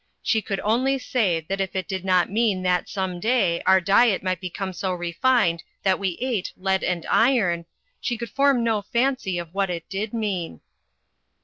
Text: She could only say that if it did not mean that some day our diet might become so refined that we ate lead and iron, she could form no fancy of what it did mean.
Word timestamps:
She 0.23 0.41
could 0.41 0.59
only 0.61 0.97
say 0.97 1.41
that 1.41 1.61
if 1.61 1.75
it 1.75 1.87
did 1.87 2.03
not 2.03 2.31
mean 2.31 2.63
that 2.63 2.89
some 2.89 3.19
day 3.19 3.61
our 3.67 3.79
diet 3.79 4.23
might 4.23 4.41
become 4.41 4.73
so 4.73 4.93
refined 4.93 5.61
that 5.83 5.99
we 5.99 6.17
ate 6.19 6.51
lead 6.57 6.83
and 6.83 7.05
iron, 7.07 7.67
she 7.99 8.17
could 8.17 8.31
form 8.31 8.63
no 8.63 8.81
fancy 8.81 9.37
of 9.37 9.53
what 9.53 9.69
it 9.69 9.87
did 9.89 10.11
mean. 10.11 10.61